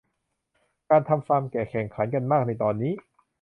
[0.89, 2.93] การทำฟาร์มแกะแข่งขันกันมากในตอนนี้